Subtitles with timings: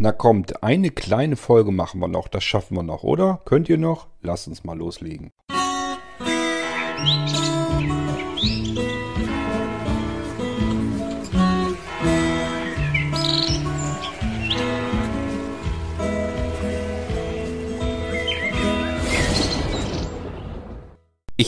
[0.00, 3.40] Na kommt, eine kleine Folge machen wir noch, das schaffen wir noch, oder?
[3.44, 4.06] Könnt ihr noch?
[4.22, 5.32] Lasst uns mal loslegen.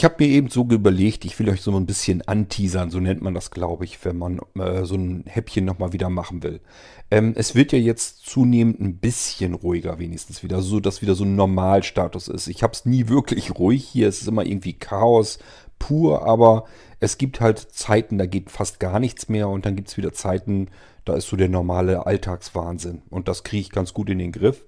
[0.00, 3.20] Ich habe mir eben so überlegt, ich will euch so ein bisschen anteasern, so nennt
[3.20, 6.62] man das, glaube ich, wenn man äh, so ein Häppchen nochmal wieder machen will.
[7.10, 11.24] Ähm, es wird ja jetzt zunehmend ein bisschen ruhiger wenigstens wieder, so dass wieder so
[11.24, 12.46] ein Normalstatus ist.
[12.46, 15.38] Ich habe es nie wirklich ruhig hier, es ist immer irgendwie Chaos
[15.78, 16.64] pur, aber
[16.98, 20.14] es gibt halt Zeiten, da geht fast gar nichts mehr und dann gibt es wieder
[20.14, 20.68] Zeiten,
[21.04, 24.64] da ist so der normale Alltagswahnsinn und das kriege ich ganz gut in den Griff.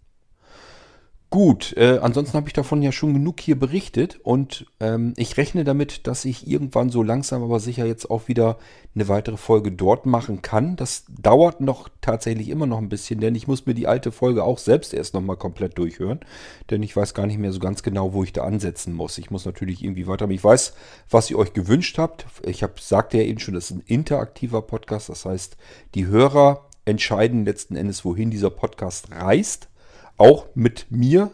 [1.29, 5.65] Gut, äh, ansonsten habe ich davon ja schon genug hier berichtet und ähm, ich rechne
[5.65, 8.57] damit, dass ich irgendwann so langsam aber sicher jetzt auch wieder
[8.95, 10.77] eine weitere Folge dort machen kann.
[10.77, 14.45] Das dauert noch tatsächlich immer noch ein bisschen, denn ich muss mir die alte Folge
[14.45, 16.21] auch selbst erst nochmal komplett durchhören,
[16.69, 19.17] denn ich weiß gar nicht mehr so ganz genau, wo ich da ansetzen muss.
[19.17, 20.29] Ich muss natürlich irgendwie weiter.
[20.29, 20.75] Ich weiß,
[21.09, 22.25] was ihr euch gewünscht habt.
[22.45, 25.57] Ich habe sagte ja eben schon, das ist ein interaktiver Podcast, das heißt,
[25.93, 29.67] die Hörer entscheiden letzten Endes, wohin dieser Podcast reist
[30.17, 31.31] auch mit mir.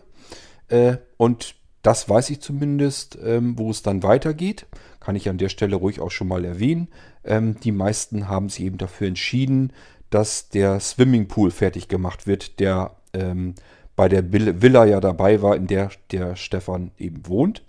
[0.67, 4.65] Äh, und das weiß ich zumindest, ähm, wo es dann weitergeht.
[4.99, 6.87] Kann ich an der Stelle ruhig auch schon mal erwähnen.
[7.23, 9.73] Ähm, die meisten haben sich eben dafür entschieden,
[10.09, 13.55] dass der Swimmingpool fertig gemacht wird, der ähm,
[13.95, 17.63] bei der Villa ja dabei war, in der der Stefan eben wohnt.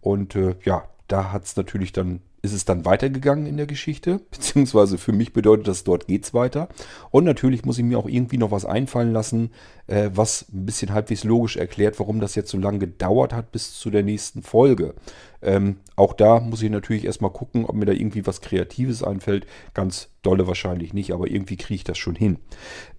[0.00, 4.20] Und äh, ja, da hat es natürlich dann ist es dann weitergegangen in der Geschichte,
[4.30, 6.68] beziehungsweise für mich bedeutet das, dort geht es weiter.
[7.10, 9.50] Und natürlich muss ich mir auch irgendwie noch was einfallen lassen,
[9.86, 13.72] äh, was ein bisschen halbwegs logisch erklärt, warum das jetzt so lange gedauert hat bis
[13.72, 14.94] zu der nächsten Folge.
[15.40, 19.46] Ähm, auch da muss ich natürlich erstmal gucken, ob mir da irgendwie was Kreatives einfällt.
[19.72, 22.36] Ganz dolle wahrscheinlich nicht, aber irgendwie kriege ich das schon hin.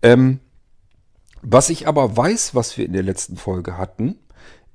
[0.02, 0.40] Ähm,
[1.44, 4.16] was ich aber weiß, was wir in der letzten Folge hatten,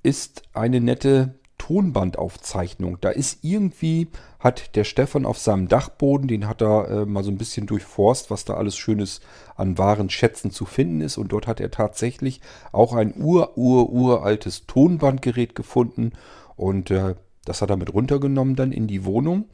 [0.04, 1.40] ist eine nette
[1.70, 2.98] Tonbandaufzeichnung.
[3.00, 4.08] Da ist irgendwie,
[4.41, 8.28] hat der Stefan auf seinem Dachboden, den hat er äh, mal so ein bisschen durchforst,
[8.28, 9.20] was da alles Schönes
[9.54, 11.16] an wahren Schätzen zu finden ist.
[11.16, 12.41] Und dort hat er tatsächlich
[12.72, 16.10] auch ein ur, ur, uraltes Tonbandgerät gefunden.
[16.56, 17.14] Und äh,
[17.44, 19.44] das hat er mit runtergenommen dann in die Wohnung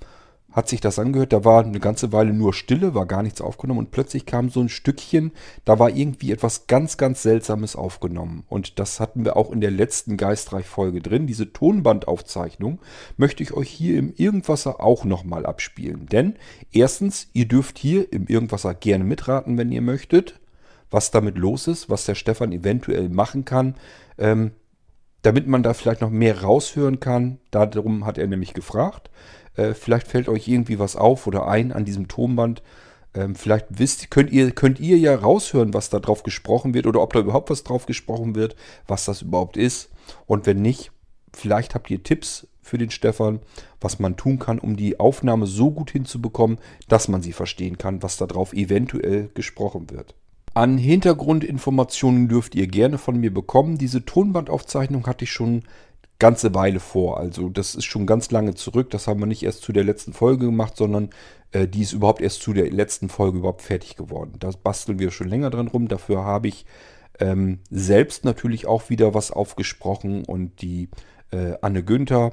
[0.56, 1.34] hat sich das angehört.
[1.34, 4.61] Da war eine ganze Weile nur Stille, war gar nichts aufgenommen und plötzlich kam so
[4.61, 5.33] ein Stückchen,
[5.67, 8.43] da war irgendwie etwas ganz, ganz Seltsames aufgenommen.
[8.49, 11.27] Und das hatten wir auch in der letzten Geistreich-Folge drin.
[11.27, 12.81] Diese Tonbandaufzeichnung
[13.19, 16.06] möchte ich euch hier im Irgendwasser auch nochmal abspielen.
[16.06, 16.37] Denn
[16.73, 20.41] erstens, ihr dürft hier im Irgendwasser gerne mitraten, wenn ihr möchtet,
[20.91, 23.75] was damit los ist, was der Stefan eventuell machen kann.
[24.17, 24.53] Ähm,
[25.21, 27.41] damit man da vielleicht noch mehr raushören kann.
[27.50, 29.11] Darum hat er nämlich gefragt.
[29.56, 32.62] Äh, vielleicht fällt euch irgendwie was auf oder ein an diesem Tonband.
[33.15, 37.00] Ähm, vielleicht wisst, könnt ihr, könnt ihr ja raushören, was da drauf gesprochen wird oder
[37.00, 38.56] ob da überhaupt was drauf gesprochen wird,
[38.87, 39.91] was das überhaupt ist.
[40.27, 40.93] Und wenn nicht,
[41.33, 43.41] vielleicht habt ihr Tipps für den Stefan,
[43.81, 48.03] was man tun kann, um die Aufnahme so gut hinzubekommen, dass man sie verstehen kann,
[48.03, 50.15] was da drauf eventuell gesprochen wird.
[50.53, 53.78] An Hintergrundinformationen dürft ihr gerne von mir bekommen.
[53.78, 55.64] Diese Tonbandaufzeichnung hatte ich schon
[56.19, 57.19] ganze Weile vor.
[57.19, 58.91] Also das ist schon ganz lange zurück.
[58.91, 61.11] Das haben wir nicht erst zu der letzten Folge gemacht, sondern
[61.53, 64.35] äh, die ist überhaupt erst zu der letzten Folge überhaupt fertig geworden.
[64.39, 65.89] Da basteln wir schon länger dran rum.
[65.89, 66.67] Dafür habe ich
[67.21, 70.89] ähm, selbst natürlich auch wieder was aufgesprochen und die
[71.31, 72.33] äh, Anne Günther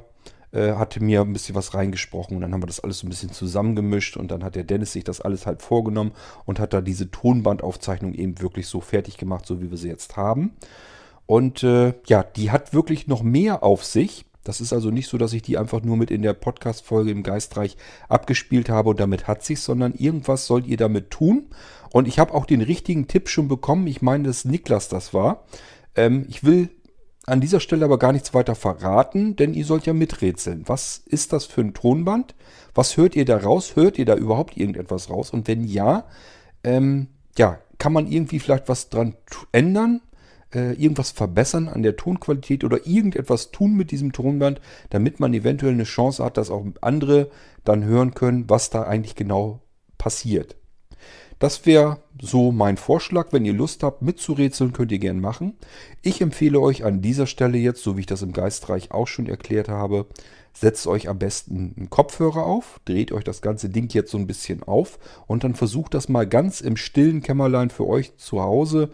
[0.52, 3.10] äh, hatte mir ein bisschen was reingesprochen und dann haben wir das alles so ein
[3.10, 6.12] bisschen zusammengemischt und dann hat der Dennis sich das alles halt vorgenommen
[6.44, 10.16] und hat da diese Tonbandaufzeichnung eben wirklich so fertig gemacht, so wie wir sie jetzt
[10.16, 10.52] haben.
[11.26, 14.26] Und äh, ja, die hat wirklich noch mehr auf sich.
[14.42, 17.22] Das ist also nicht so, dass ich die einfach nur mit in der Podcast-Folge im
[17.22, 17.78] Geistreich
[18.08, 21.46] abgespielt habe und damit hat sich, sondern irgendwas sollt ihr damit tun.
[21.92, 23.86] Und ich habe auch den richtigen Tipp schon bekommen.
[23.86, 25.44] Ich meine, dass Niklas das war.
[25.96, 26.68] Ähm, ich will
[27.26, 30.64] an dieser Stelle aber gar nichts weiter verraten, denn ihr sollt ja miträtseln.
[30.66, 32.34] Was ist das für ein Tonband?
[32.74, 33.76] Was hört ihr da raus?
[33.76, 35.30] Hört ihr da überhaupt irgendetwas raus?
[35.30, 36.04] Und wenn ja,
[36.64, 39.14] ähm, ja, kann man irgendwie vielleicht was dran
[39.52, 40.02] ändern?
[40.54, 44.60] Äh, irgendwas verbessern an der Tonqualität oder irgendetwas tun mit diesem Tonband,
[44.90, 47.30] damit man eventuell eine Chance hat, dass auch andere
[47.64, 49.62] dann hören können, was da eigentlich genau
[49.98, 50.56] passiert.
[51.40, 53.32] Das wäre so mein Vorschlag.
[53.32, 55.54] Wenn ihr Lust habt, mitzurätseln, könnt ihr gerne machen.
[56.02, 59.26] Ich empfehle euch an dieser Stelle jetzt, so wie ich das im Geistreich auch schon
[59.26, 60.06] erklärt habe,
[60.52, 64.28] setzt euch am besten einen Kopfhörer auf, dreht euch das ganze Ding jetzt so ein
[64.28, 68.90] bisschen auf und dann versucht das mal ganz im stillen Kämmerlein für euch zu Hause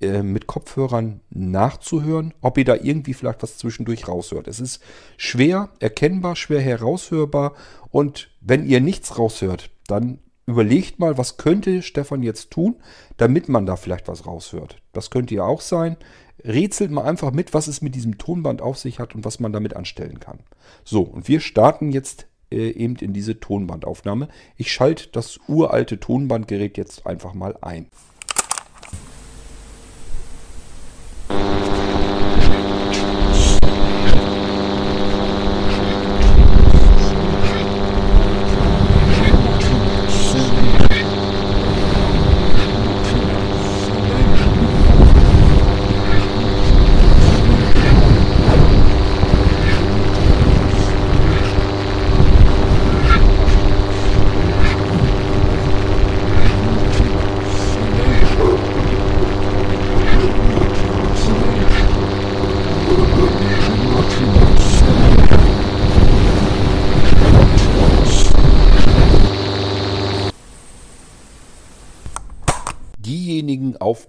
[0.00, 4.48] äh, mit Kopfhörern nachzuhören, ob ihr da irgendwie vielleicht was zwischendurch raushört.
[4.48, 4.80] Es ist
[5.16, 7.54] schwer erkennbar, schwer heraushörbar
[7.90, 12.76] und wenn ihr nichts raushört, dann überlegt mal, was könnte Stefan jetzt tun,
[13.16, 14.82] damit man da vielleicht was raushört.
[14.92, 15.96] Das könnte ja auch sein.
[16.44, 19.52] Rätselt mal einfach mit, was es mit diesem Tonband auf sich hat und was man
[19.52, 20.40] damit anstellen kann.
[20.84, 24.28] So, und wir starten jetzt äh, eben in diese Tonbandaufnahme.
[24.56, 27.86] Ich schalte das uralte Tonbandgerät jetzt einfach mal ein.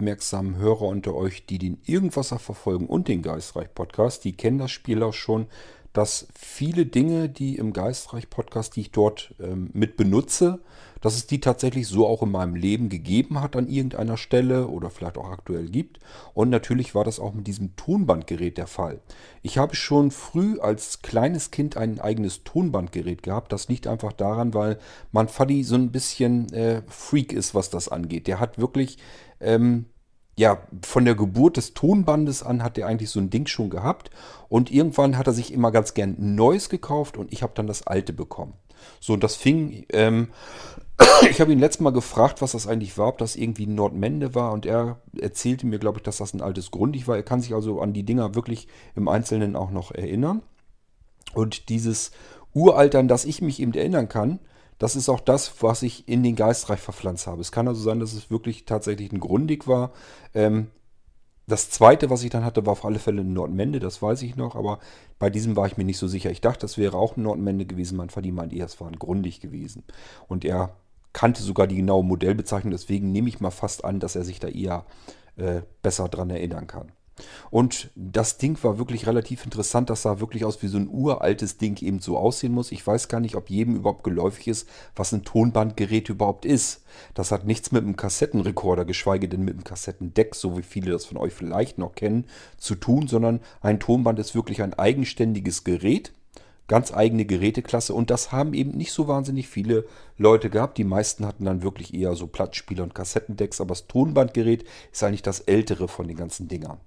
[0.02, 4.72] Aufmerksamen Hörer unter euch, die den Irgendwasser verfolgen und den Geistreich Podcast, die kennen das
[4.72, 5.46] Spiel auch schon,
[5.92, 10.58] dass viele Dinge, die im Geistreich Podcast, die ich dort ähm, mit benutze,
[11.02, 14.88] dass es die tatsächlich so auch in meinem Leben gegeben hat an irgendeiner Stelle oder
[14.88, 15.98] vielleicht auch aktuell gibt.
[16.32, 19.00] Und natürlich war das auch mit diesem Tonbandgerät der Fall.
[19.42, 23.52] Ich habe schon früh als kleines Kind ein eigenes Tonbandgerät gehabt.
[23.52, 24.78] Das liegt einfach daran, weil
[25.10, 28.28] mein Faddy so ein bisschen äh, Freak ist, was das angeht.
[28.28, 28.96] Der hat wirklich
[29.42, 29.86] ähm,
[30.36, 34.10] ja, von der Geburt des Tonbandes an hat er eigentlich so ein Ding schon gehabt.
[34.48, 37.66] Und irgendwann hat er sich immer ganz gern ein neues gekauft und ich habe dann
[37.66, 38.54] das alte bekommen.
[39.00, 40.28] So, und das fing, ähm,
[41.30, 44.52] ich habe ihn letztes Mal gefragt, was das eigentlich war, ob das irgendwie Nordmende war.
[44.52, 47.16] Und er erzählte mir, glaube ich, dass das ein altes Grundig war.
[47.16, 50.42] Er kann sich also an die Dinger wirklich im Einzelnen auch noch erinnern.
[51.34, 52.10] Und dieses
[52.54, 54.40] Uralter, an das ich mich eben erinnern kann,
[54.82, 57.40] das ist auch das, was ich in den Geistreich verpflanzt habe.
[57.40, 59.92] Es kann also sein, dass es wirklich tatsächlich ein Grundig war.
[60.34, 60.72] Ähm,
[61.46, 64.34] das zweite, was ich dann hatte, war auf alle Fälle ein Nordmende, das weiß ich
[64.34, 64.80] noch, aber
[65.20, 66.32] bei diesem war ich mir nicht so sicher.
[66.32, 67.96] Ich dachte, das wäre auch ein Nordmende gewesen.
[67.96, 69.84] Mein Vati meinte, es war ein Grundig gewesen.
[70.26, 70.74] Und er
[71.12, 74.48] kannte sogar die genaue Modellbezeichnung, deswegen nehme ich mal fast an, dass er sich da
[74.48, 74.84] eher
[75.36, 76.90] äh, besser dran erinnern kann.
[77.50, 79.90] Und das Ding war wirklich relativ interessant.
[79.90, 82.72] Das sah wirklich aus wie so ein uraltes Ding eben so aussehen muss.
[82.72, 86.84] Ich weiß gar nicht, ob jedem überhaupt geläufig ist, was ein Tonbandgerät überhaupt ist.
[87.14, 91.06] Das hat nichts mit einem Kassettenrekorder, geschweige denn mit einem Kassettendeck, so wie viele das
[91.06, 92.26] von euch vielleicht noch kennen,
[92.58, 96.12] zu tun, sondern ein Tonband ist wirklich ein eigenständiges Gerät.
[96.68, 99.84] Ganz eigene Geräteklasse und das haben eben nicht so wahnsinnig viele
[100.16, 100.78] Leute gehabt.
[100.78, 105.22] Die meisten hatten dann wirklich eher so Plattspieler und Kassettendecks, aber das Tonbandgerät ist eigentlich
[105.22, 106.78] das ältere von den ganzen Dingern.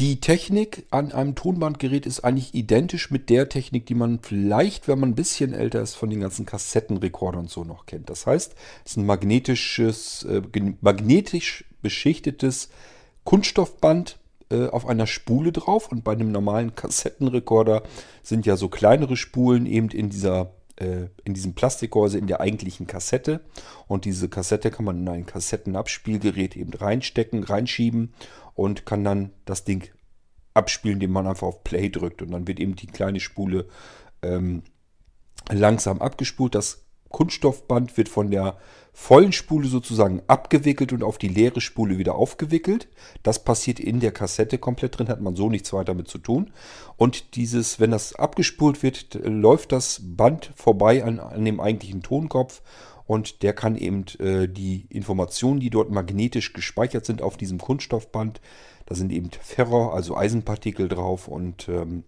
[0.00, 5.00] Die Technik an einem Tonbandgerät ist eigentlich identisch mit der Technik, die man vielleicht, wenn
[5.00, 8.08] man ein bisschen älter ist, von den ganzen Kassettenrekordern und so noch kennt.
[8.08, 10.42] Das heißt, es ist ein magnetisches, äh,
[10.80, 12.68] magnetisch beschichtetes
[13.24, 14.18] Kunststoffband
[14.50, 15.90] äh, auf einer Spule drauf.
[15.90, 17.82] Und bei einem normalen Kassettenrekorder
[18.22, 22.86] sind ja so kleinere Spulen eben in dieser äh, in diesem Plastikgehäuse in der eigentlichen
[22.86, 23.40] Kassette.
[23.88, 28.12] Und diese Kassette kann man in ein Kassettenabspielgerät eben reinstecken, reinschieben
[28.58, 29.88] und kann dann das Ding
[30.52, 32.22] abspielen, indem man einfach auf Play drückt.
[32.22, 33.68] Und dann wird eben die kleine Spule
[34.20, 34.64] ähm,
[35.48, 36.56] langsam abgespult.
[36.56, 38.58] Das Kunststoffband wird von der
[38.92, 42.88] vollen Spule sozusagen abgewickelt und auf die leere Spule wieder aufgewickelt.
[43.22, 46.50] Das passiert in der Kassette komplett drin, hat man so nichts weiter mit zu tun.
[46.96, 52.60] Und dieses, wenn das abgespult wird, läuft das Band vorbei an, an dem eigentlichen Tonkopf
[53.08, 58.42] und der kann eben äh, die Informationen, die dort magnetisch gespeichert sind auf diesem Kunststoffband,
[58.84, 62.04] da sind eben Ferro, also Eisenpartikel drauf und ähm,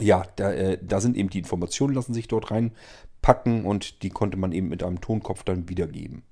[0.00, 4.36] ja, da, äh, da sind eben die Informationen, lassen sich dort reinpacken und die konnte
[4.36, 6.22] man eben mit einem Tonkopf dann wiedergeben.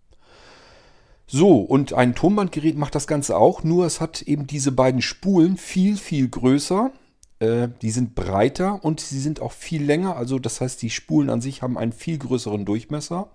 [1.28, 5.56] So, und ein Tonbandgerät macht das Ganze auch, nur es hat eben diese beiden Spulen
[5.56, 6.90] viel, viel größer.
[7.38, 10.16] Äh, die sind breiter und sie sind auch viel länger.
[10.16, 13.30] Also das heißt, die Spulen an sich haben einen viel größeren Durchmesser.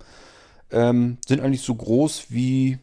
[0.73, 2.79] Ähm, sind eigentlich so groß wie,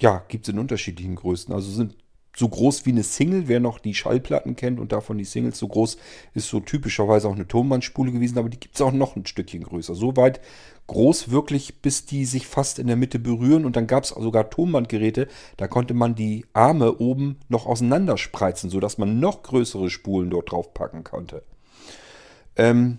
[0.00, 1.52] ja, gibt es in unterschiedlichen Größen.
[1.52, 1.96] Also sind
[2.36, 5.68] so groß wie eine Single, wer noch die Schallplatten kennt und davon die Singles so
[5.68, 5.96] groß,
[6.34, 9.62] ist so typischerweise auch eine Tonbandspule gewesen, aber die gibt es auch noch ein Stückchen
[9.62, 9.94] größer.
[9.94, 10.40] So weit
[10.86, 14.50] groß wirklich, bis die sich fast in der Mitte berühren und dann gab es sogar
[14.50, 20.50] Tonbandgeräte, da konnte man die Arme oben noch auseinanderspreizen, sodass man noch größere Spulen dort
[20.50, 21.44] drauf packen konnte.
[22.56, 22.98] Ähm,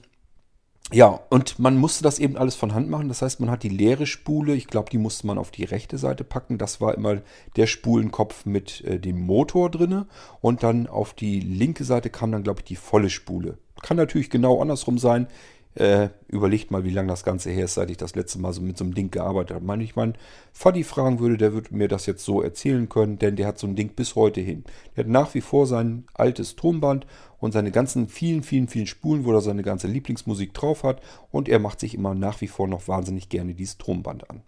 [0.94, 3.08] ja, und man musste das eben alles von Hand machen.
[3.08, 5.98] Das heißt, man hat die leere Spule, ich glaube, die musste man auf die rechte
[5.98, 6.60] Seite packen.
[6.60, 7.22] Das war immer
[7.56, 10.06] der Spulenkopf mit äh, dem Motor drinne.
[10.42, 13.58] Und dann auf die linke Seite kam dann, glaube ich, die volle Spule.
[13.82, 15.28] Kann natürlich genau andersrum sein.
[15.76, 18.62] Äh, überlegt mal, wie lange das Ganze her ist, seit ich das letzte Mal so
[18.62, 19.68] mit so einem Ding gearbeitet habe.
[19.68, 20.16] Wenn ich meinen
[20.54, 23.68] Faddy fragen würde, der würde mir das jetzt so erzählen können, denn der hat so
[23.68, 24.64] ein Ding bis heute hin.
[24.96, 27.06] Der hat nach wie vor sein altes Tonband
[27.40, 31.50] und seine ganzen vielen, vielen, vielen Spulen, wo er seine ganze Lieblingsmusik drauf hat und
[31.50, 34.44] er macht sich immer nach wie vor noch wahnsinnig gerne dieses Tonband an.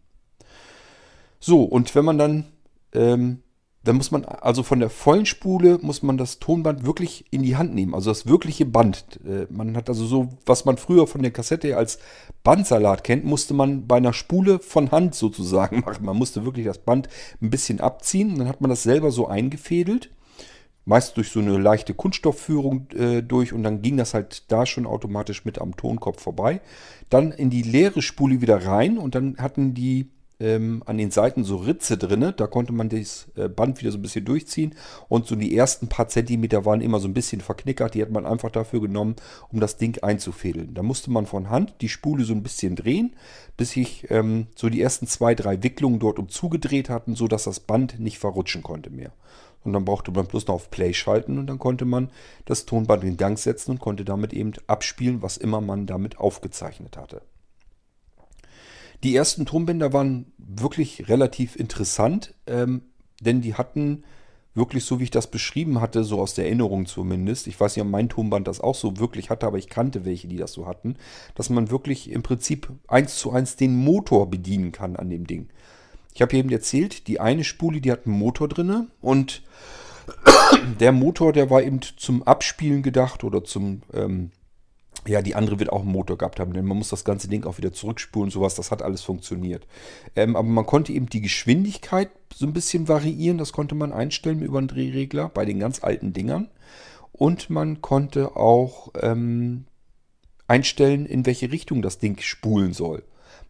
[1.41, 2.45] So, und wenn man dann
[2.93, 3.43] ähm,
[3.87, 7.55] dann muss man, also von der vollen Spule muss man das Tonband wirklich in die
[7.55, 9.19] Hand nehmen, also das wirkliche Band.
[9.25, 11.99] Äh, man hat also so, was man früher von der Kassette als
[12.43, 16.05] Bandsalat kennt, musste man bei einer Spule von Hand sozusagen machen.
[16.05, 17.07] Man musste wirklich das Band
[17.41, 20.11] ein bisschen abziehen, dann hat man das selber so eingefädelt
[20.87, 24.85] meist durch so eine leichte Kunststoffführung äh, durch und dann ging das halt da schon
[24.85, 26.61] automatisch mit am Tonkopf vorbei.
[27.09, 31.43] Dann in die leere Spule wieder rein und dann hatten die ähm, an den Seiten
[31.43, 32.33] so Ritze drin.
[32.35, 34.75] Da konnte man das äh, Band wieder so ein bisschen durchziehen.
[35.09, 37.95] Und so die ersten paar Zentimeter waren immer so ein bisschen verknickert.
[37.95, 39.15] Die hat man einfach dafür genommen,
[39.51, 40.73] um das Ding einzufädeln.
[40.73, 43.15] Da musste man von Hand die Spule so ein bisschen drehen,
[43.55, 47.59] bis sich ähm, so die ersten zwei, drei Wicklungen dort um zugedreht hatten, sodass das
[47.59, 49.11] Band nicht verrutschen konnte mehr.
[49.63, 52.09] Und dann brauchte man bloß noch auf Play schalten und dann konnte man
[52.45, 56.95] das Tonband in Gang setzen und konnte damit eben abspielen, was immer man damit aufgezeichnet
[56.95, 57.21] hatte.
[59.03, 62.81] Die ersten Tonbänder waren wirklich relativ interessant, ähm,
[63.21, 64.03] denn die hatten
[64.57, 67.47] wirklich so, wie ich das beschrieben hatte, so aus der Erinnerung zumindest.
[67.47, 70.27] Ich weiß nicht, ob mein Tonband das auch so wirklich hatte, aber ich kannte welche,
[70.27, 70.95] die das so hatten,
[71.35, 75.49] dass man wirklich im Prinzip eins zu eins den Motor bedienen kann an dem Ding.
[76.13, 79.43] Ich habe eben erzählt, die eine Spule, die hat einen Motor drinne und
[80.79, 84.31] der Motor, der war eben zum Abspielen gedacht oder zum ähm,
[85.05, 87.45] ja, die andere wird auch einen Motor gehabt haben, denn man muss das ganze Ding
[87.45, 89.67] auch wieder zurückspulen, sowas, das hat alles funktioniert.
[90.15, 94.41] Ähm, aber man konnte eben die Geschwindigkeit so ein bisschen variieren, das konnte man einstellen
[94.41, 96.49] über einen Drehregler bei den ganz alten Dingern.
[97.11, 99.65] Und man konnte auch ähm,
[100.47, 103.03] einstellen, in welche Richtung das Ding spulen soll.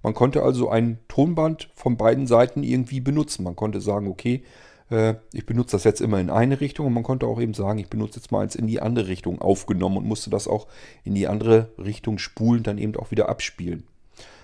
[0.03, 3.43] Man konnte also ein Tonband von beiden Seiten irgendwie benutzen.
[3.43, 4.43] Man konnte sagen, okay,
[4.89, 7.89] ich benutze das jetzt immer in eine Richtung und man konnte auch eben sagen, ich
[7.89, 10.67] benutze jetzt mal eins in die andere Richtung aufgenommen und musste das auch
[11.03, 13.83] in die andere Richtung spulen, dann eben auch wieder abspielen.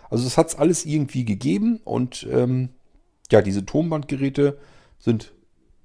[0.09, 2.69] Also das hat es alles irgendwie gegeben und ähm,
[3.31, 4.59] ja, diese Tonbandgeräte
[4.99, 5.33] sind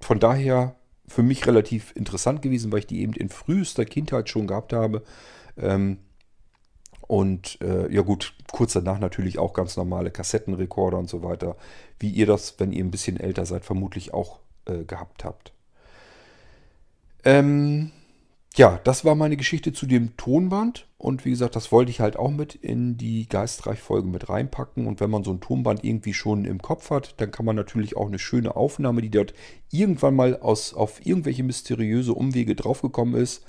[0.01, 0.75] von daher
[1.07, 5.03] für mich relativ interessant gewesen, weil ich die eben in frühester Kindheit schon gehabt habe.
[5.57, 5.99] Ähm,
[7.07, 11.55] und äh, ja gut, kurz danach natürlich auch ganz normale Kassettenrekorder und so weiter,
[11.97, 15.53] wie ihr das, wenn ihr ein bisschen älter seid, vermutlich auch äh, gehabt habt.
[17.23, 17.91] Ähm,
[18.55, 20.87] ja, das war meine Geschichte zu dem Tonband.
[20.97, 24.85] Und wie gesagt, das wollte ich halt auch mit in die Geistreich-Folge mit reinpacken.
[24.85, 27.95] Und wenn man so ein Tonband irgendwie schon im Kopf hat, dann kann man natürlich
[27.95, 29.33] auch eine schöne Aufnahme, die dort
[29.71, 33.45] irgendwann mal aus, auf irgendwelche mysteriöse Umwege draufgekommen ist,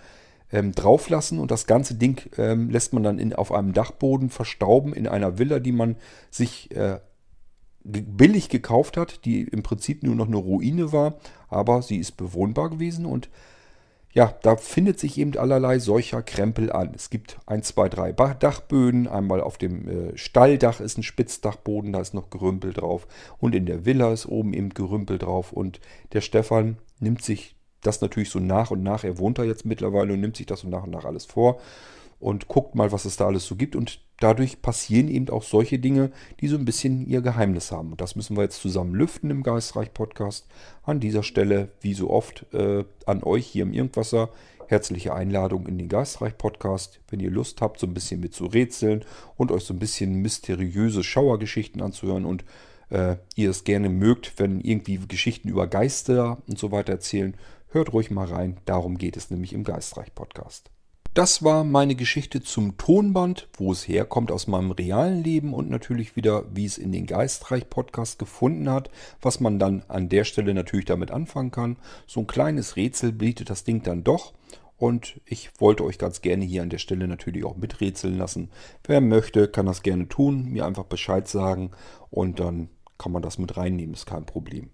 [0.52, 1.40] ähm, drauflassen.
[1.40, 5.38] Und das ganze Ding ähm, lässt man dann in, auf einem Dachboden verstauben in einer
[5.38, 5.96] Villa, die man
[6.30, 7.00] sich äh,
[7.82, 11.14] billig gekauft hat, die im Prinzip nur noch eine Ruine war,
[11.48, 13.28] aber sie ist bewohnbar gewesen und
[14.12, 16.92] ja, da findet sich eben allerlei solcher Krempel an.
[16.96, 19.06] Es gibt ein, zwei, drei Dachböden.
[19.06, 23.06] Einmal auf dem äh, Stalldach ist ein Spitzdachboden, da ist noch Gerümpel drauf.
[23.38, 25.52] Und in der Villa ist oben eben Gerümpel drauf.
[25.52, 25.80] Und
[26.12, 29.04] der Stefan nimmt sich das natürlich so nach und nach.
[29.04, 31.60] Er wohnt da jetzt mittlerweile und nimmt sich das so nach und nach alles vor
[32.18, 33.76] und guckt mal, was es da alles so gibt.
[33.76, 37.90] Und dadurch passieren eben auch solche Dinge, die so ein bisschen ihr Geheimnis haben.
[37.90, 40.46] Und das müssen wir jetzt zusammen lüften im Geistreich-Podcast.
[40.84, 44.28] An dieser Stelle, wie so oft, äh, an euch hier im Irgendwasser.
[44.68, 47.00] Herzliche Einladung in den Geistreich-Podcast.
[47.08, 49.04] Wenn ihr Lust habt, so ein bisschen mit zu rätseln
[49.36, 52.44] und euch so ein bisschen mysteriöse Schauergeschichten anzuhören und
[52.90, 57.34] äh, ihr es gerne mögt, wenn irgendwie Geschichten über Geister und so weiter erzählen,
[57.70, 58.58] hört ruhig mal rein.
[58.64, 60.70] Darum geht es nämlich im Geistreich-Podcast.
[61.12, 66.14] Das war meine Geschichte zum Tonband, wo es herkommt aus meinem realen Leben und natürlich
[66.14, 68.90] wieder, wie es in den Geistreich-Podcast gefunden hat,
[69.20, 71.78] was man dann an der Stelle natürlich damit anfangen kann.
[72.06, 74.34] So ein kleines Rätsel bietet das Ding dann doch.
[74.76, 78.48] Und ich wollte euch ganz gerne hier an der Stelle natürlich auch miträtseln lassen.
[78.84, 81.72] Wer möchte, kann das gerne tun, mir einfach Bescheid sagen
[82.10, 84.70] und dann kann man das mit reinnehmen, ist kein Problem.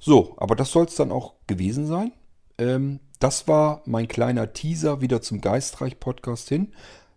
[0.00, 2.12] So, aber das soll es dann auch gewesen sein.
[2.58, 6.72] Ähm, das war mein kleiner Teaser wieder zum Geistreich-Podcast hin.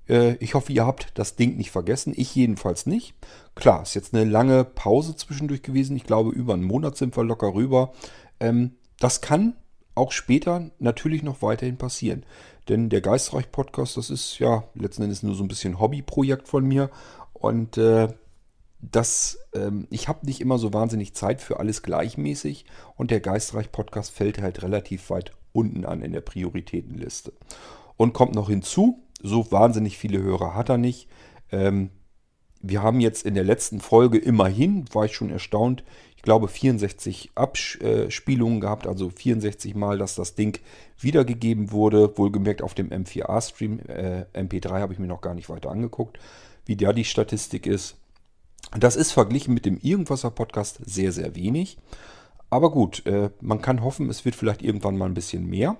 [0.07, 2.13] Äh, ich hoffe, ihr habt das Ding nicht vergessen.
[2.15, 3.13] Ich jedenfalls nicht.
[3.55, 5.95] Klar, ist jetzt eine lange Pause zwischendurch gewesen.
[5.95, 7.93] Ich glaube, über einen Monat sind wir locker rüber.
[8.39, 9.55] Ähm, das kann
[9.95, 12.25] auch später natürlich noch weiterhin passieren.
[12.69, 16.89] Denn der Geistreich-Podcast, das ist ja letzten Endes nur so ein bisschen Hobbyprojekt von mir.
[17.33, 18.09] Und äh,
[18.81, 22.65] das, ähm, ich habe nicht immer so wahnsinnig Zeit für alles gleichmäßig.
[22.95, 27.33] Und der Geistreich-Podcast fällt halt relativ weit unten an in der Prioritätenliste.
[27.97, 31.09] Und kommt noch hinzu, so wahnsinnig viele Hörer hat er nicht.
[31.51, 31.89] Ähm,
[32.61, 35.83] wir haben jetzt in der letzten Folge immerhin, war ich schon erstaunt,
[36.15, 40.59] ich glaube 64 Abspielungen gehabt, also 64 Mal, dass das Ding
[40.99, 42.17] wiedergegeben wurde.
[42.17, 43.79] Wohlgemerkt auf dem M4A-Stream.
[43.87, 46.19] Äh, MP3 habe ich mir noch gar nicht weiter angeguckt,
[46.65, 47.98] wie da die Statistik ist.
[48.77, 51.77] Das ist verglichen mit dem Irgendwasser-Podcast sehr, sehr wenig.
[52.49, 55.77] Aber gut, äh, man kann hoffen, es wird vielleicht irgendwann mal ein bisschen mehr.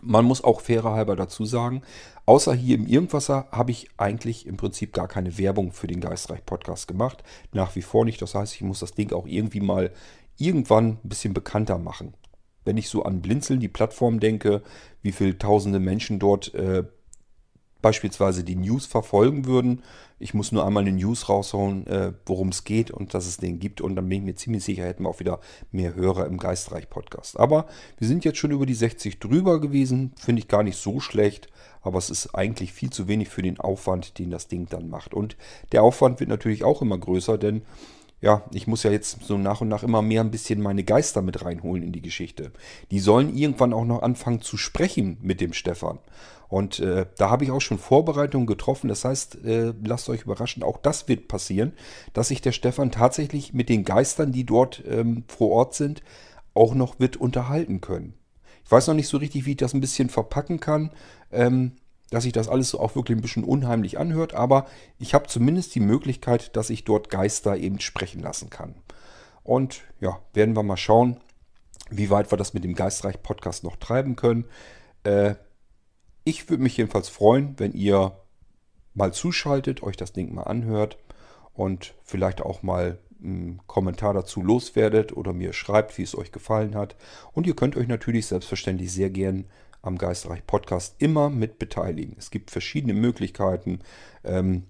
[0.00, 1.82] Man muss auch fairer halber dazu sagen,
[2.26, 6.44] außer hier im Irgendwasser habe ich eigentlich im Prinzip gar keine Werbung für den Geistreich
[6.44, 7.24] Podcast gemacht.
[7.52, 8.20] Nach wie vor nicht.
[8.20, 9.92] Das heißt, ich muss das Ding auch irgendwie mal
[10.36, 12.14] irgendwann ein bisschen bekannter machen.
[12.64, 14.62] Wenn ich so an Blinzeln, die Plattform denke,
[15.02, 16.84] wie viele tausende Menschen dort äh,
[17.86, 19.80] beispielsweise die News verfolgen würden.
[20.18, 23.60] Ich muss nur einmal eine News raushauen, äh, worum es geht und dass es den
[23.60, 23.80] gibt.
[23.80, 25.38] Und dann bin ich mir ziemlich sicher, hätten wir auch wieder
[25.70, 27.38] mehr Hörer im Geistreich-Podcast.
[27.38, 30.14] Aber wir sind jetzt schon über die 60 drüber gewesen.
[30.16, 31.48] Finde ich gar nicht so schlecht.
[31.80, 35.14] Aber es ist eigentlich viel zu wenig für den Aufwand, den das Ding dann macht.
[35.14, 35.36] Und
[35.70, 37.62] der Aufwand wird natürlich auch immer größer, denn
[38.20, 41.22] ja, ich muss ja jetzt so nach und nach immer mehr ein bisschen meine Geister
[41.22, 42.50] mit reinholen in die Geschichte.
[42.90, 46.00] Die sollen irgendwann auch noch anfangen zu sprechen mit dem Stefan.
[46.48, 48.88] Und äh, da habe ich auch schon Vorbereitungen getroffen.
[48.88, 51.72] Das heißt, äh, lasst euch überraschen, auch das wird passieren,
[52.12, 56.02] dass sich der Stefan tatsächlich mit den Geistern, die dort ähm, vor Ort sind,
[56.54, 58.14] auch noch wird unterhalten können.
[58.64, 60.90] Ich weiß noch nicht so richtig, wie ich das ein bisschen verpacken kann,
[61.30, 61.72] ähm,
[62.10, 64.66] dass sich das alles so auch wirklich ein bisschen unheimlich anhört, aber
[64.98, 68.74] ich habe zumindest die Möglichkeit, dass ich dort Geister eben sprechen lassen kann.
[69.42, 71.20] Und ja, werden wir mal schauen,
[71.90, 74.46] wie weit wir das mit dem Geistreich-Podcast noch treiben können.
[75.04, 75.36] Äh,
[76.26, 78.18] ich würde mich jedenfalls freuen, wenn ihr
[78.94, 80.98] mal zuschaltet, euch das Ding mal anhört
[81.54, 86.74] und vielleicht auch mal einen Kommentar dazu loswerdet oder mir schreibt, wie es euch gefallen
[86.74, 86.96] hat.
[87.32, 89.44] Und ihr könnt euch natürlich selbstverständlich sehr gern
[89.82, 92.16] am Geistreich Podcast immer mit beteiligen.
[92.18, 93.78] Es gibt verschiedene Möglichkeiten.
[94.24, 94.64] Ähm,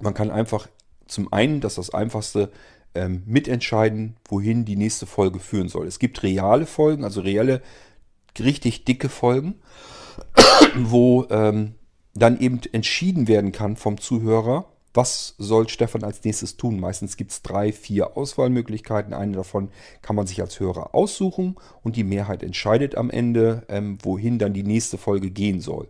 [0.00, 0.68] man kann einfach
[1.06, 2.50] zum einen, das ist das Einfachste,
[2.94, 5.86] ähm, mitentscheiden, wohin die nächste Folge führen soll.
[5.86, 7.60] Es gibt reale Folgen, also reelle,
[8.38, 9.56] richtig dicke Folgen
[10.76, 11.74] wo ähm,
[12.14, 16.78] dann eben entschieden werden kann vom Zuhörer, was soll Stefan als nächstes tun.
[16.78, 19.14] Meistens gibt es drei, vier Auswahlmöglichkeiten.
[19.14, 19.70] Eine davon
[20.02, 24.52] kann man sich als Hörer aussuchen und die Mehrheit entscheidet am Ende, ähm, wohin dann
[24.52, 25.88] die nächste Folge gehen soll.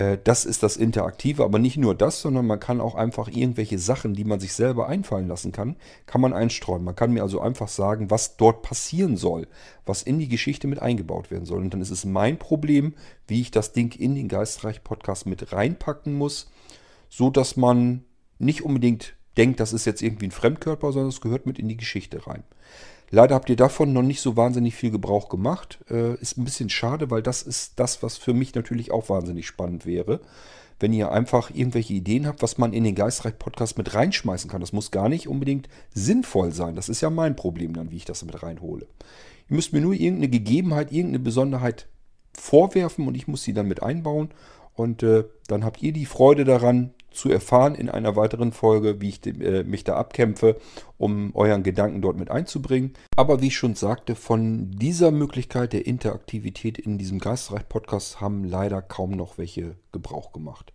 [0.00, 3.78] Äh, das ist das Interaktive, aber nicht nur das, sondern man kann auch einfach irgendwelche
[3.78, 6.82] Sachen, die man sich selber einfallen lassen kann, kann man einstreuen.
[6.82, 9.46] Man kann mir also einfach sagen, was dort passieren soll,
[9.84, 11.60] was in die Geschichte mit eingebaut werden soll.
[11.60, 12.94] Und dann ist es mein Problem,
[13.26, 16.50] wie ich das Ding in den Geistreich-Podcast mit reinpacken muss,
[17.10, 18.04] so dass man
[18.38, 21.76] nicht unbedingt denkt, das ist jetzt irgendwie ein Fremdkörper, sondern es gehört mit in die
[21.76, 22.42] Geschichte rein.
[23.10, 25.80] Leider habt ihr davon noch nicht so wahnsinnig viel Gebrauch gemacht.
[25.90, 29.46] Äh, ist ein bisschen schade, weil das ist das, was für mich natürlich auch wahnsinnig
[29.46, 30.20] spannend wäre.
[30.78, 34.60] Wenn ihr einfach irgendwelche Ideen habt, was man in den Geistreich-Podcast mit reinschmeißen kann.
[34.60, 36.76] Das muss gar nicht unbedingt sinnvoll sein.
[36.76, 38.86] Das ist ja mein Problem dann, wie ich das mit reinhole.
[39.50, 41.88] Ihr müsst mir nur irgendeine Gegebenheit, irgendeine Besonderheit
[42.32, 44.30] vorwerfen und ich muss sie dann mit einbauen.
[44.74, 49.08] Und äh, dann habt ihr die Freude daran, zu erfahren in einer weiteren Folge, wie
[49.08, 50.56] ich äh, mich da abkämpfe,
[50.98, 52.92] um euren Gedanken dort mit einzubringen.
[53.16, 58.82] Aber wie ich schon sagte, von dieser Möglichkeit der Interaktivität in diesem Geistreich-Podcast haben leider
[58.82, 60.72] kaum noch welche Gebrauch gemacht.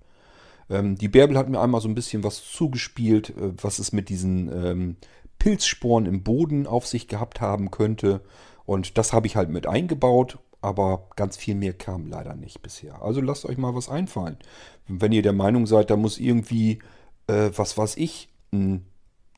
[0.70, 4.10] Ähm, die Bärbel hat mir einmal so ein bisschen was zugespielt, äh, was es mit
[4.10, 4.96] diesen ähm,
[5.40, 8.22] Pilzsporen im Boden auf sich gehabt haben könnte.
[8.66, 13.04] Und das habe ich halt mit eingebaut aber ganz viel mehr kam leider nicht bisher.
[13.04, 14.38] Also lasst euch mal was einfallen.
[14.88, 16.80] Wenn ihr der Meinung seid, da muss irgendwie,
[17.28, 18.86] äh, was weiß ich, ein,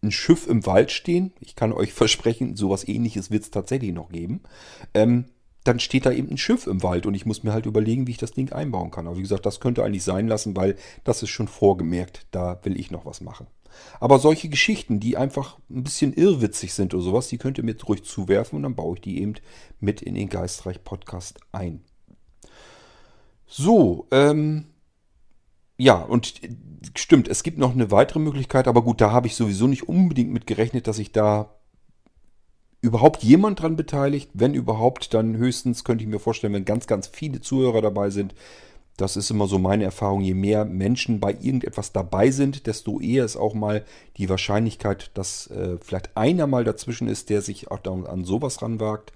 [0.02, 4.10] ein, Schiff im Wald stehen, ich kann euch versprechen, sowas ähnliches wird es tatsächlich noch
[4.10, 4.42] geben,
[4.94, 5.26] ähm,
[5.66, 8.12] dann steht da eben ein Schiff im Wald und ich muss mir halt überlegen, wie
[8.12, 9.06] ich das Ding einbauen kann.
[9.06, 12.80] Aber wie gesagt, das könnte eigentlich sein lassen, weil das ist schon vorgemerkt, da will
[12.80, 13.48] ich noch was machen.
[14.00, 17.76] Aber solche Geschichten, die einfach ein bisschen irrwitzig sind oder sowas, die könnt ihr mir
[17.84, 19.36] ruhig zuwerfen und dann baue ich die eben
[19.80, 21.84] mit in den Geistreich Podcast ein.
[23.46, 24.66] So, ähm,
[25.78, 26.50] ja, und äh,
[26.96, 30.32] stimmt, es gibt noch eine weitere Möglichkeit, aber gut, da habe ich sowieso nicht unbedingt
[30.32, 31.58] mit gerechnet, dass ich da
[32.82, 34.30] überhaupt jemand dran beteiligt.
[34.34, 38.36] Wenn überhaupt, dann höchstens könnte ich mir vorstellen, wenn ganz, ganz viele Zuhörer dabei sind.
[38.98, 40.22] Das ist immer so meine Erfahrung.
[40.22, 43.86] Je mehr Menschen bei irgendetwas dabei sind, desto eher ist auch mal
[44.18, 49.14] die Wahrscheinlichkeit, dass äh, vielleicht einer mal dazwischen ist, der sich auch an sowas ranwagt.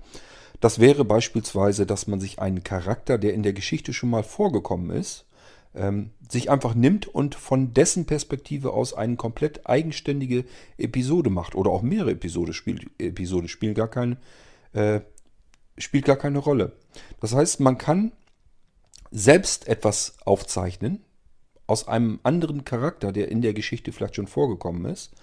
[0.59, 4.91] Das wäre beispielsweise, dass man sich einen Charakter, der in der Geschichte schon mal vorgekommen
[4.91, 5.25] ist,
[5.73, 10.45] ähm, sich einfach nimmt und von dessen Perspektive aus eine komplett eigenständige
[10.77, 14.17] Episode macht oder auch mehrere Episode spielt, Episoden spielen gar keine,
[14.73, 14.99] äh,
[15.79, 16.73] spielt gar keine Rolle.
[17.19, 18.11] Das heißt, man kann
[19.11, 21.03] selbst etwas aufzeichnen
[21.67, 25.13] aus einem anderen Charakter, der in der Geschichte vielleicht schon vorgekommen ist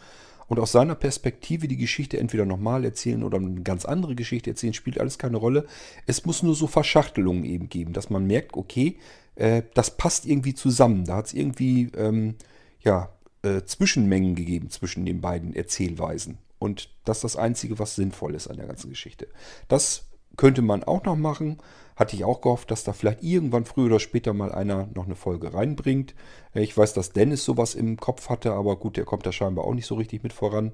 [0.49, 4.75] und aus seiner Perspektive die Geschichte entweder nochmal erzählen oder eine ganz andere Geschichte erzählen,
[4.75, 5.67] spielt alles keine Rolle.
[6.07, 8.99] Es muss nur so Verschachtelungen eben geben, dass man merkt, okay,
[9.35, 11.05] äh, das passt irgendwie zusammen.
[11.05, 12.37] Da hat es irgendwie ähm,
[12.81, 13.11] ja,
[13.43, 16.39] äh, Zwischenmengen gegeben zwischen den beiden Erzählweisen.
[16.59, 19.29] Und das ist das Einzige, was sinnvoll ist an der ganzen Geschichte.
[19.69, 21.59] Das könnte man auch noch machen.
[21.99, 25.17] Hatte ich auch gehofft, dass da vielleicht irgendwann früher oder später mal einer noch eine
[25.17, 26.15] Folge reinbringt.
[26.55, 29.65] Äh, ich weiß, dass Dennis sowas im Kopf hatte, aber gut, der kommt da scheinbar
[29.65, 30.73] auch nicht so richtig mit voran.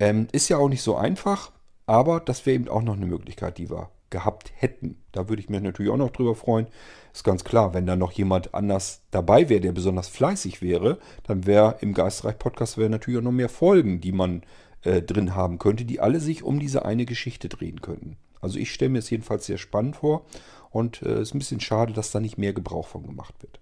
[0.00, 1.52] Ähm, ist ja auch nicht so einfach,
[1.86, 4.96] aber das wäre eben auch noch eine Möglichkeit, die wir gehabt hätten.
[5.12, 6.66] Da würde ich mich natürlich auch noch drüber freuen.
[7.12, 11.46] Ist ganz klar, wenn da noch jemand anders dabei wäre, der besonders fleißig wäre, dann
[11.46, 14.42] wäre im Geistreich-Podcast natürlich auch noch mehr Folgen, die man
[14.82, 18.16] äh, drin haben könnte, die alle sich um diese eine Geschichte drehen könnten.
[18.40, 20.26] Also ich stelle mir es jedenfalls sehr spannend vor
[20.70, 23.60] und es äh, ist ein bisschen schade, dass da nicht mehr Gebrauch von gemacht wird.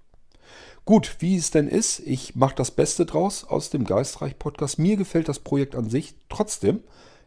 [0.85, 4.79] Gut, wie es denn ist, ich mache das Beste draus aus dem Geistreich-Podcast.
[4.79, 6.81] Mir gefällt das Projekt an sich trotzdem.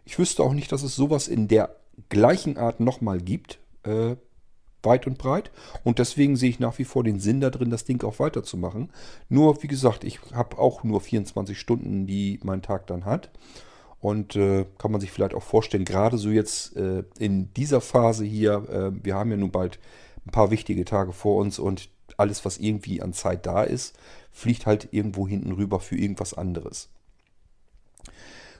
[0.05, 1.75] Ich wüsste auch nicht, dass es sowas in der
[2.07, 4.15] gleichen Art nochmal gibt, äh,
[4.81, 5.51] weit und breit.
[5.83, 8.91] Und deswegen sehe ich nach wie vor den Sinn da drin, das Ding auch weiterzumachen.
[9.27, 13.29] Nur, wie gesagt, ich habe auch nur 24 Stunden, die mein Tag dann hat.
[14.01, 18.23] Und äh, kann man sich vielleicht auch vorstellen, gerade so jetzt äh, in dieser Phase
[18.23, 19.77] hier, äh, wir haben ja nun bald
[20.25, 23.97] ein paar wichtige Tage vor uns und alles, was irgendwie an Zeit da ist,
[24.31, 26.89] fliegt halt irgendwo hinten rüber für irgendwas anderes.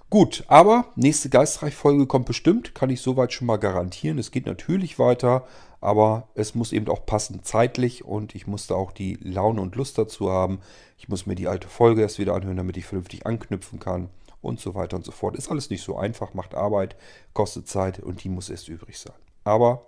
[0.10, 4.18] Gut, aber nächste Geistreich-Folge kommt bestimmt, kann ich soweit schon mal garantieren.
[4.18, 5.46] Es geht natürlich weiter,
[5.82, 9.76] aber es muss eben auch passen zeitlich und ich muss da auch die Laune und
[9.76, 10.60] Lust dazu haben.
[10.98, 14.10] Ich muss mir die alte Folge erst wieder anhören, damit ich vernünftig anknüpfen kann
[14.42, 15.36] und so weiter und so fort.
[15.36, 16.96] Ist alles nicht so einfach, macht Arbeit,
[17.34, 19.16] kostet Zeit und die muss erst übrig sein.
[19.44, 19.86] Aber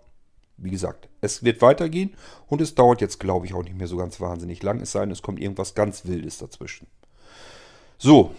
[0.57, 2.15] wie gesagt, es wird weitergehen
[2.47, 4.79] und es dauert jetzt, glaube ich, auch nicht mehr so ganz wahnsinnig lang.
[4.81, 6.87] Es sei denn, es kommt irgendwas ganz Wildes dazwischen.
[7.97, 8.35] So,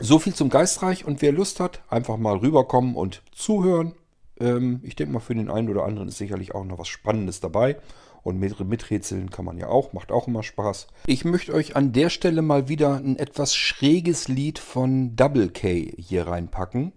[0.00, 3.94] so viel zum Geistreich und wer Lust hat, einfach mal rüberkommen und zuhören.
[4.40, 7.40] Ähm, ich denke mal, für den einen oder anderen ist sicherlich auch noch was Spannendes
[7.40, 7.76] dabei.
[8.22, 10.86] Und mit, miträtseln kann man ja auch, macht auch immer Spaß.
[11.06, 15.92] Ich möchte euch an der Stelle mal wieder ein etwas schräges Lied von Double K
[15.98, 16.92] hier reinpacken.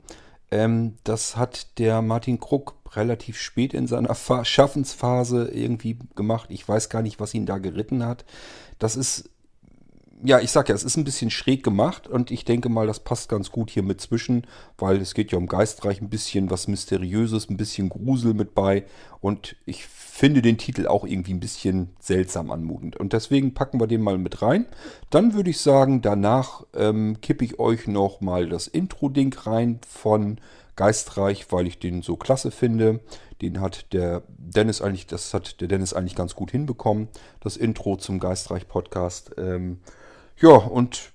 [0.51, 6.49] Ähm, das hat der Martin Krug relativ spät in seiner Schaffensphase irgendwie gemacht.
[6.51, 8.25] Ich weiß gar nicht, was ihn da geritten hat.
[8.79, 9.29] Das ist
[10.25, 12.99] ja, ich sag ja, es ist ein bisschen schräg gemacht und ich denke mal, das
[12.99, 14.45] passt ganz gut hier mit zwischen,
[14.77, 18.85] weil es geht ja um Geistreich, ein bisschen was Mysteriöses, ein bisschen Grusel mit bei
[19.21, 23.87] und ich finde den Titel auch irgendwie ein bisschen seltsam anmutend und deswegen packen wir
[23.87, 24.65] den mal mit rein.
[25.09, 30.39] Dann würde ich sagen, danach ähm, kippe ich euch noch mal das Intro-Ding rein von
[30.75, 32.99] Geistreich, weil ich den so klasse finde.
[33.41, 37.07] Den hat der Dennis eigentlich, das hat der Dennis eigentlich ganz gut hinbekommen.
[37.39, 39.31] Das Intro zum Geistreich-Podcast.
[39.37, 39.79] Ähm,
[40.37, 41.13] ja, und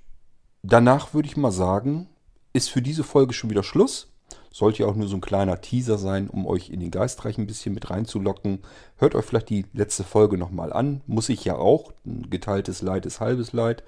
[0.63, 2.09] danach würde ich mal sagen,
[2.53, 4.09] ist für diese Folge schon wieder Schluss.
[4.53, 7.47] Sollte ja auch nur so ein kleiner Teaser sein, um euch in den Geistreich ein
[7.47, 8.61] bisschen mit reinzulocken.
[8.97, 11.03] Hört euch vielleicht die letzte Folge nochmal an.
[11.07, 11.93] Muss ich ja auch.
[12.05, 13.85] Ein geteiltes Leid ist halbes Leid.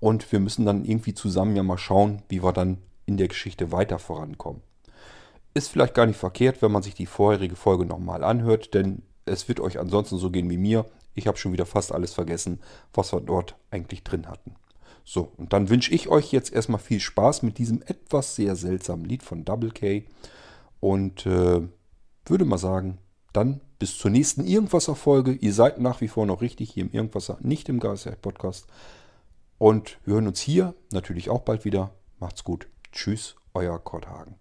[0.00, 3.72] Und wir müssen dann irgendwie zusammen ja mal schauen, wie wir dann in der Geschichte
[3.72, 4.62] weiter vorankommen.
[5.54, 9.48] Ist vielleicht gar nicht verkehrt, wenn man sich die vorherige Folge nochmal anhört, denn es
[9.48, 10.86] wird euch ansonsten so gehen wie mir.
[11.14, 12.60] Ich habe schon wieder fast alles vergessen,
[12.92, 14.54] was wir dort eigentlich drin hatten.
[15.08, 19.04] So, und dann wünsche ich euch jetzt erstmal viel Spaß mit diesem etwas sehr seltsamen
[19.04, 20.04] Lied von Double K.
[20.80, 21.62] Und äh,
[22.26, 22.98] würde mal sagen,
[23.32, 25.32] dann bis zur nächsten Irgendwasser-Folge.
[25.32, 28.66] Ihr seid nach wie vor noch richtig hier im Irgendwasser, nicht im Geistreich-Podcast.
[29.58, 31.92] Und wir hören uns hier natürlich auch bald wieder.
[32.18, 32.66] Macht's gut.
[32.90, 34.34] Tschüss, euer Kurt Hagen.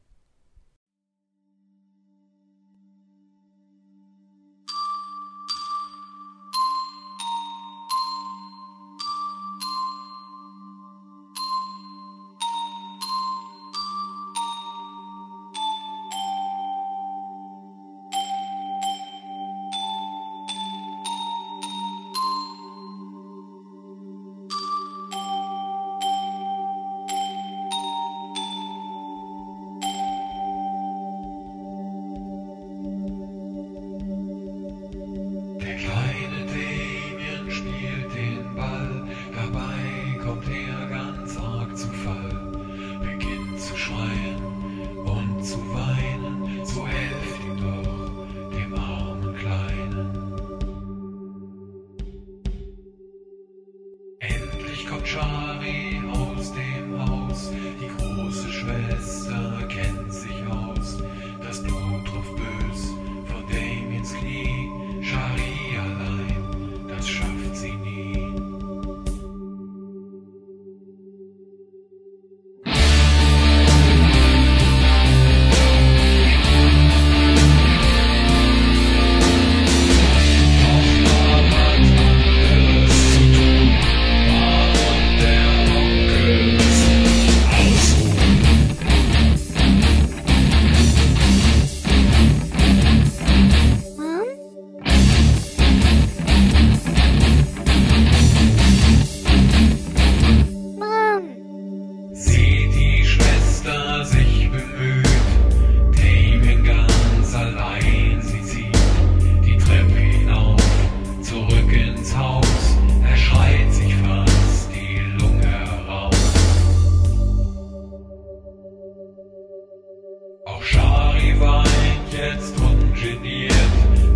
[122.16, 123.54] jetzt ungeniert,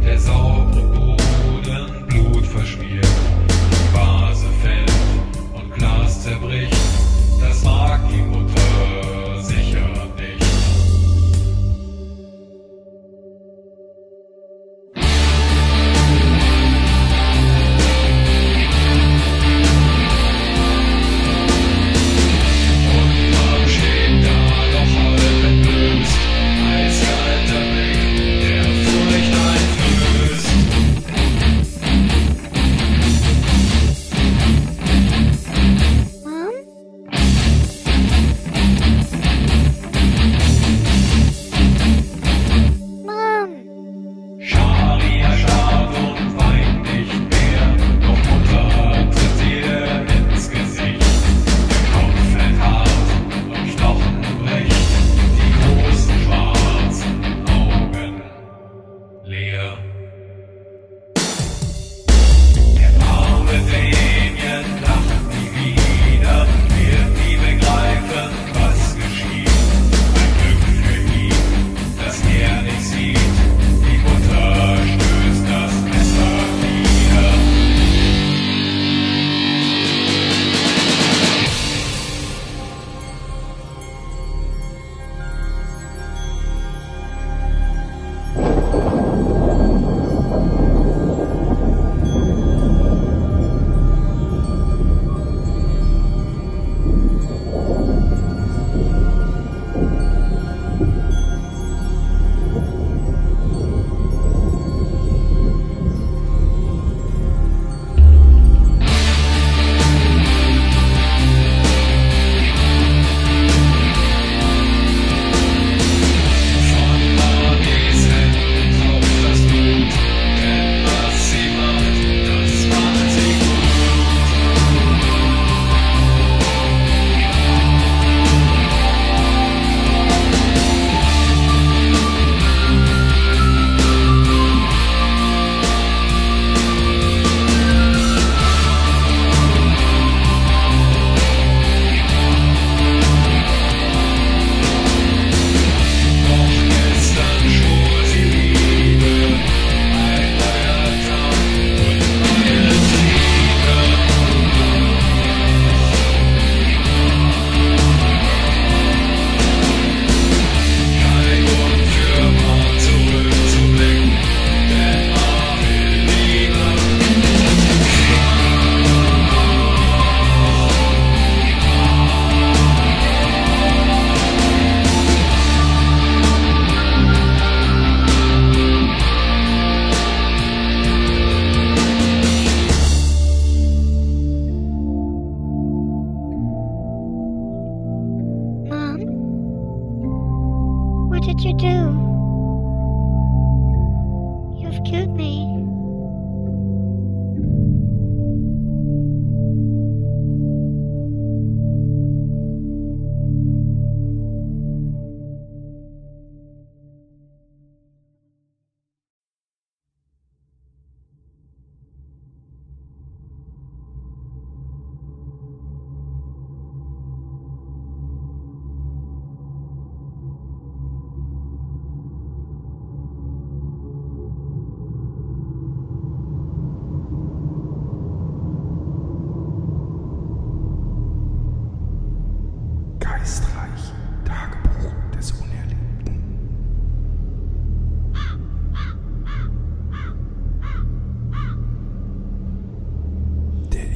[0.03, 3.08] der saubere Boden Blut verschmiert.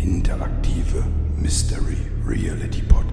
[0.03, 1.05] Interaktive
[1.37, 3.12] Mystery Reality Podcast.